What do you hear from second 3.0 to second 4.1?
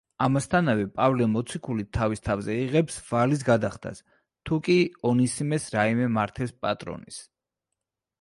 ვალის გადახდას,